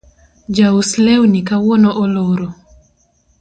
Jaus 0.55 0.91
lewni 1.05 1.39
kawuono 1.47 1.89
oloro 2.03 2.47